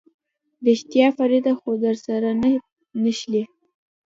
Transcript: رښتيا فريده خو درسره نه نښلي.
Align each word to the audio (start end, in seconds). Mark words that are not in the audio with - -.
رښتيا 0.67 1.07
فريده 1.17 1.53
خو 1.59 1.69
درسره 1.85 2.29
نه 2.41 2.49
نښلي. 3.03 3.43